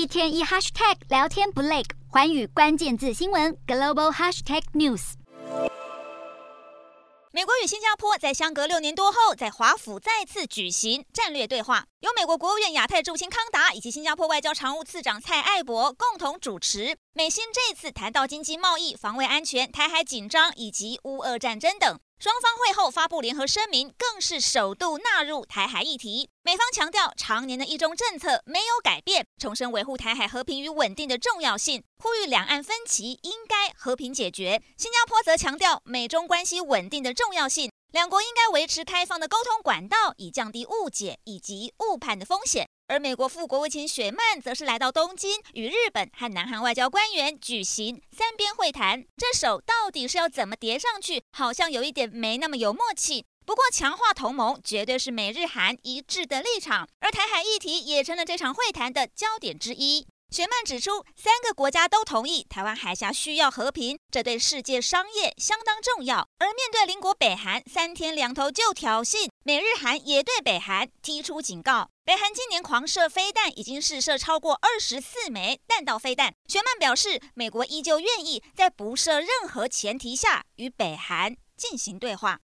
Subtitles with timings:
[0.00, 5.12] 一天一 hashtag 聊天不累，环宇关键字新闻 global hashtag news。
[7.32, 16.96] 美国与新加坡在相隔六年多后，在华府再次举行战略对话，由美国国务院亚太助卿康达以及新加坡外交常务次长蔡爱博共同主持。
[17.12, 22.00] 美新这次谈到经济贸易、防卫安全、台海紧张以及乌俄战争等。
[22.20, 26.28] 双方会后发布联合声明，更是首度纳入台海议题。
[26.42, 34.62] 美方强调，常年的一中政策没有改变，重申维护台海和平与稳定的重要性，呼吁两岸分歧应该和平解决。
[34.76, 42.68] 新加坡则强调美中关系稳定的重要性，两国应该维持开放的沟通管道，以降低误解以及误判的风险。
[42.86, 49.04] 而美国副国务卿雪曼则是来到东京，与日本和南韩外交官员举行三边会谈。
[49.16, 51.22] 这手到底是要怎么叠上去？
[51.32, 53.24] 好像有一点没那么有默契。
[53.44, 60.06] 不过，强化同盟绝对是美日韩一致的立场，而台海议题也成了这场会谈的焦点之一。
[60.30, 66.28] 雪曼指出，三个国家都同意台湾海峡需要和平，这对世界商业相当重要。
[66.38, 71.90] 而面对邻国北韩三天两头就挑衅，美日韩也对北韩提出警告。
[72.04, 76.32] 北韩今年狂射飞弹，已经试射超过二十四枚弹道飞弹。
[76.46, 82.38] 雪曼表示，美国依旧愿意在不设任何前提下与北韩进行对话。